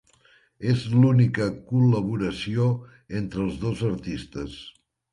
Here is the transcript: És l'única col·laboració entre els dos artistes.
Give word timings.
És 0.71 0.85
l'única 1.03 1.45
col·laboració 1.69 2.67
entre 3.23 3.49
els 3.49 3.63
dos 3.69 3.89
artistes. 3.95 4.61